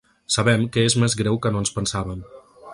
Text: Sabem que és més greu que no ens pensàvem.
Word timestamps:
Sabem 0.35 0.63
que 0.77 0.85
és 0.89 0.95
més 1.05 1.17
greu 1.21 1.39
que 1.45 1.53
no 1.55 1.63
ens 1.65 1.77
pensàvem. 1.79 2.29